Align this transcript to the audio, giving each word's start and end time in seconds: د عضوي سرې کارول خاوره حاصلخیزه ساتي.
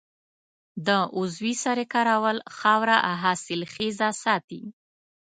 د 0.85 0.89
عضوي 1.17 1.53
سرې 1.63 1.85
کارول 1.93 2.37
خاوره 2.57 2.97
حاصلخیزه 3.21 4.09
ساتي. 4.23 4.61